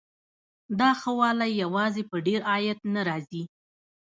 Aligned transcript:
دا 0.79 0.89
ښه 0.99 1.11
والی 1.19 1.49
یوازې 1.63 2.03
په 2.09 2.17
ډېر 2.27 2.41
عاید 2.51 2.79
نه 2.93 3.01
راځي. 3.07 3.43